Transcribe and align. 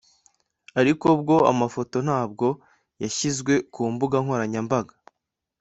Ariko 0.79 1.07
bwo 1.19 1.37
amafoto 1.51 1.97
ntabwo 2.07 2.47
yashyizwe 3.03 3.53
ku 3.73 3.81
mbuga 3.93 4.15
nkoranyambaga 4.23 4.93